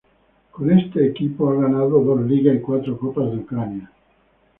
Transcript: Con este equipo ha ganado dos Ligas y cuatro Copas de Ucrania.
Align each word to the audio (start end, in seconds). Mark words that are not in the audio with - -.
Con 0.49 0.71
este 0.71 1.05
equipo 1.05 1.51
ha 1.51 1.61
ganado 1.61 2.01
dos 2.03 2.21
Ligas 2.21 2.55
y 2.55 2.59
cuatro 2.59 2.97
Copas 2.97 3.29
de 3.29 3.37
Ucrania. 3.37 3.91